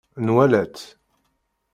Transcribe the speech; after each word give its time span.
Nwala-tt. 0.25 0.85